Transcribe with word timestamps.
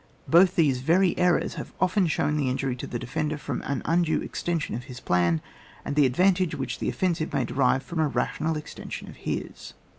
Both 0.27 0.55
these 0.55 0.81
very 0.81 1.15
errors 1.15 1.53
have 1.61 1.73
often 1.79 2.07
shown 2.07 2.35
the 2.35 2.49
injury 2.49 2.75
to 2.77 2.87
the 2.87 2.97
defender 2.97 3.37
from 3.37 3.61
an 3.61 3.83
undue 3.85 4.19
extension 4.21 4.73
of 4.73 4.85
his 4.85 4.99
plan, 4.99 5.41
and 5.85 5.95
the 5.95 6.07
advantage 6.07 6.55
which 6.55 6.79
the 6.79 6.89
offensive 6.89 7.31
may 7.33 7.43
derive 7.45 7.83
from 7.83 7.99
a 7.99 8.07
rational 8.07 8.57
extension 8.57 9.07
of 9.09 9.15
his. 9.17 9.73